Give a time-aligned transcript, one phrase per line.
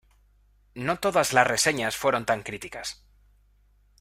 [0.73, 3.03] No todas las reseñas fueron tan críticas.